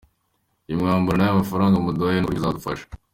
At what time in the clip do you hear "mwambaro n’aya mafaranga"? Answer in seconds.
0.81-1.83